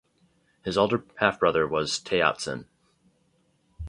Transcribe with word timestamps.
His 0.63 0.79
elder 0.79 1.05
half-brother 1.17 1.67
was 1.67 1.99
Tayatzin. 1.99 2.65